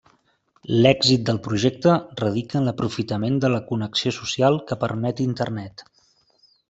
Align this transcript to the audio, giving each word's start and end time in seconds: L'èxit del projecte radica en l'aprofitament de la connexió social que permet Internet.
L'èxit 0.85 1.25
del 1.27 1.39
projecte 1.47 1.93
radica 2.21 2.59
en 2.61 2.69
l'aprofitament 2.69 3.37
de 3.45 3.51
la 3.57 3.61
connexió 3.73 4.15
social 4.19 4.59
que 4.73 4.79
permet 4.85 5.23
Internet. 5.27 5.85